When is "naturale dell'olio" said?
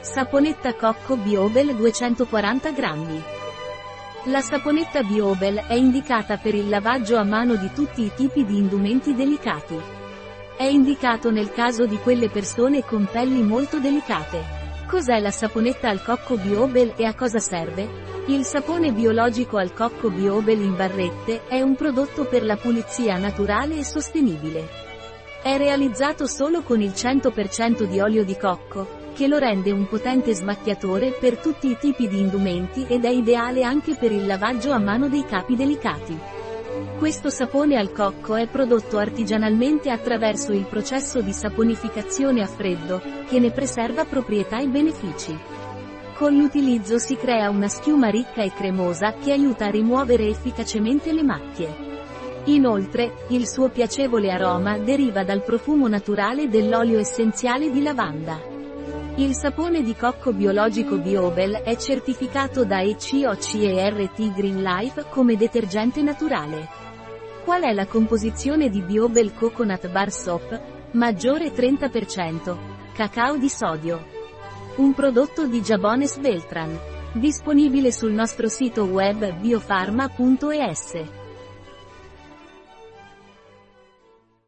55.86-56.98